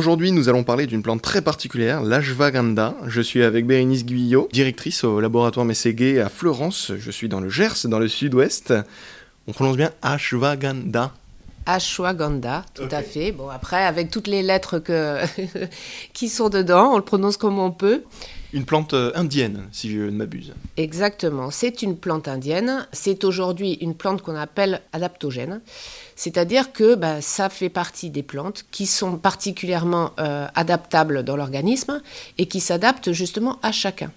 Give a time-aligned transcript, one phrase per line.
[0.00, 2.94] Aujourd'hui, nous allons parler d'une plante très particulière, l'ashwagandha.
[3.06, 6.92] Je suis avec Bérénice Guyot, directrice au laboratoire Mességué à Florence.
[6.98, 8.72] Je suis dans le Gers, dans le sud-ouest.
[9.46, 11.12] On prononce bien ashwagandha.
[11.66, 13.30] Ashwagandha, tout à fait.
[13.30, 15.18] Bon, après, avec toutes les lettres que
[16.14, 18.02] qui sont dedans, on le prononce comme on peut.
[18.52, 20.52] Une plante euh, indienne, si je ne m'abuse.
[20.76, 22.86] Exactement, c'est une plante indienne.
[22.92, 25.60] C'est aujourd'hui une plante qu'on appelle adaptogène.
[26.16, 32.02] C'est-à-dire que bah, ça fait partie des plantes qui sont particulièrement euh, adaptables dans l'organisme
[32.38, 34.10] et qui s'adaptent justement à chacun.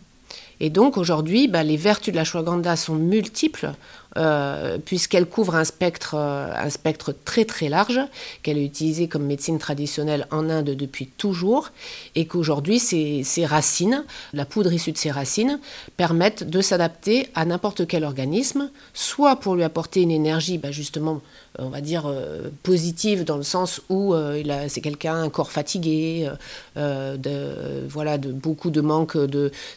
[0.60, 3.74] Et donc aujourd'hui, bah, les vertus de la l'ashwagandha sont multiples.
[4.16, 8.00] Euh, puisqu'elle couvre un spectre, euh, un spectre très très large,
[8.44, 11.72] qu'elle est utilisée comme médecine traditionnelle en Inde depuis toujours,
[12.14, 15.60] et qu'aujourd'hui ces, racines, la poudre issue de ces racines,
[15.98, 21.22] permettent de s'adapter à n'importe quel organisme, soit pour lui apporter une énergie bah, justement
[21.60, 24.16] on va dire, euh, positive dans le sens où
[24.68, 26.30] c'est quelqu'un, un corps fatigué,
[26.76, 29.18] de, voilà, de, beaucoup de manque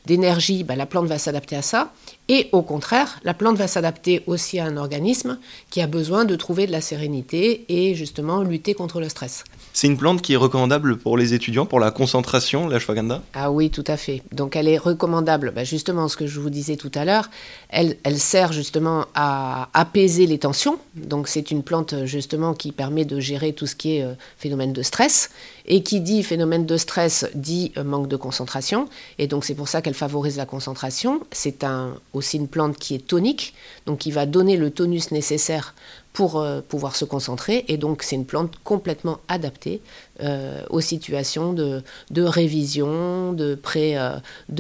[0.06, 1.92] d'énergie, bah, la plante va s'adapter à ça.
[2.28, 5.38] Et au contraire, la plante va s'adapter aussi à un organisme
[5.70, 9.44] qui a besoin de trouver de la sérénité et justement lutter contre le stress.
[9.72, 13.52] C'est une plante qui est recommandable pour les étudiants, pour la concentration, la shwaganda Ah
[13.52, 14.22] oui, tout à fait.
[14.32, 17.30] Donc elle est recommandable, bah, justement ce que je vous disais tout à l'heure,
[17.68, 20.78] elle, elle sert justement à apaiser les tensions.
[20.94, 24.72] Donc c'est une plante justement qui permet de gérer tout ce qui est euh, phénomène
[24.72, 25.30] de stress.
[25.68, 28.88] Et qui dit phénomène de stress dit euh, manque de concentration.
[29.18, 31.20] Et donc c'est pour ça qu'elle favorise la concentration.
[31.32, 33.54] C'est un, aussi une plante qui est tonique,
[33.86, 35.74] donc qui va donner le tonus nécessaire
[36.12, 37.64] pour euh, pouvoir se concentrer.
[37.68, 39.82] Et donc, c'est une plante complètement adaptée
[40.22, 41.82] euh, aux situations de,
[42.16, 43.54] révision, de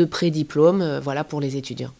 [0.04, 1.92] pré-diplôme, euh, voilà, pour les étudiants.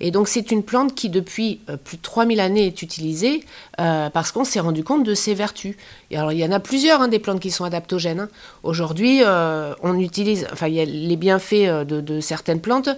[0.00, 3.44] Et donc c'est une plante qui depuis euh, plus de 3000 années est utilisée
[3.78, 5.76] euh, parce qu'on s'est rendu compte de ses vertus.
[6.10, 8.20] Et alors il y en a plusieurs hein, des plantes qui sont adaptogènes.
[8.20, 8.28] Hein.
[8.62, 12.88] Aujourd'hui, euh, on utilise, enfin les bienfaits de, certaines plantes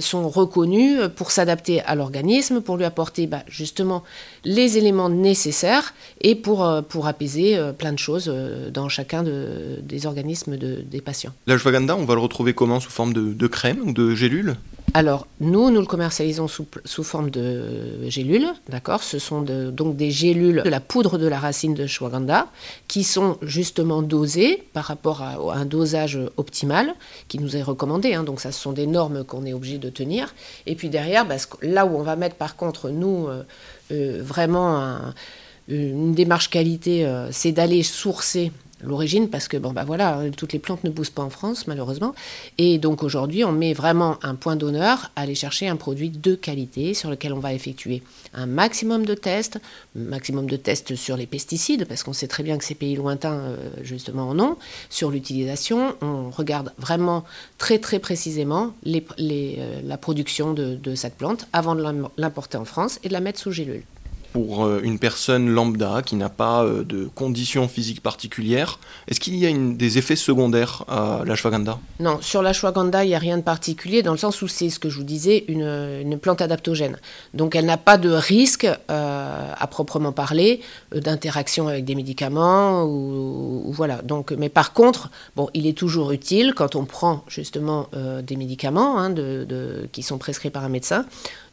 [0.00, 4.02] sont reconnus pour s'adapter à l'organisme, pour lui apporter bah, justement
[4.44, 6.66] les éléments nécessaires et pour,
[7.06, 8.32] apaiser plein de choses
[8.72, 11.32] dans chacun des organismes des patients.
[11.46, 12.78] La L'ashwagandha, on va le retrouver comment?
[12.78, 14.56] Sous forme de, de crème ou de gélule?
[14.96, 19.02] Alors, nous, nous le commercialisons sous, forme de gélules, d'accord?
[19.02, 22.46] Ce sont donc des gélules de la poudre de la racine de Shwaganda
[22.86, 26.94] qui sont justement dosées par rapport à, un dosage optimal
[27.26, 28.14] qui nous est recommandé.
[28.14, 28.22] Hein.
[28.22, 30.32] donc, ça, ce sont des normes qu'on est obligé de tenir.
[30.66, 33.42] Et puis derrière, bah, là où on va mettre par contre, nous, euh,
[33.90, 35.00] euh, vraiment
[35.68, 40.58] une démarche qualité, euh, c'est d'aller sourcer l'origine parce que bon bah voilà toutes les
[40.58, 42.14] plantes ne poussent pas en France malheureusement.
[42.58, 46.34] Et donc aujourd'hui on met vraiment un point d'honneur à aller chercher un produit de
[46.34, 48.02] qualité sur lequel on va effectuer
[48.32, 49.58] un maximum de tests
[49.94, 53.38] maximum de tests sur les pesticides parce qu'on sait très bien que ces pays lointains
[53.38, 54.56] euh, justement en ont
[54.90, 55.94] sur l'utilisation.
[56.02, 57.24] On regarde vraiment
[57.58, 61.84] très très précisément euh, la production de, de cette plante avant de
[62.16, 63.82] l'importer en France et de la mettre sous gélule
[64.34, 68.80] pour euh, une personne lambda qui n'a pas euh, de conditions physiques particulières.
[69.06, 71.78] Est-ce qu'il y a des effets secondaires à l'ashwagandha?
[72.00, 74.80] Non, sur l'ashwagandha, il n'y a rien de particulier dans le sens où c'est ce
[74.80, 76.98] que je vous disais, une, plante adaptogène.
[77.32, 80.60] Donc elle n'a pas de risque euh, à proprement parler
[80.92, 84.02] d'interaction avec des médicaments ou, voilà.
[84.02, 87.88] Donc, mais par contre, bon, il est toujours utile quand on prend justement
[88.22, 89.14] des médicaments hein,
[89.92, 91.04] qui sont prescrits par un médecin,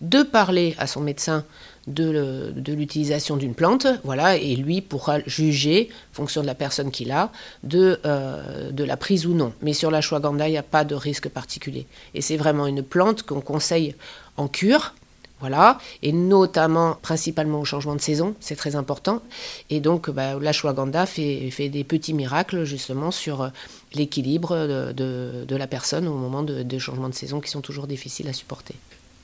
[0.02, 1.44] de parler à son médecin
[1.88, 7.32] de, l'utilisation d'une plante, voilà, et lui pourra juger, fonction de la personne qu'il a,
[7.64, 9.54] de, euh, de la prise ou non.
[9.62, 11.88] Mais sur la shwagandha, il n'y a pas de risque particulier.
[12.14, 13.96] Et c'est vraiment une plante qu'on conseille
[14.38, 14.94] en cure,
[15.40, 19.24] voilà, et notamment, principalement au changement de saison, c'est très important.
[19.72, 23.50] Et donc, bah, la shwagandha fait, fait, des petits miracles justement sur euh,
[23.96, 24.56] l'équilibre
[24.94, 28.28] de, de, la personne au moment de, de changements de saison qui sont toujours difficiles
[28.28, 28.76] à supporter.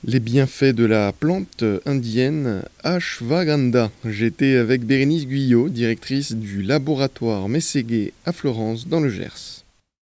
[0.04, 3.90] Les bienfaits de la plante indienne Ashwagandha.
[4.04, 9.57] J'étais avec Bérénice Guyot, directrice du laboratoire Mességué à Florence dans le Gers.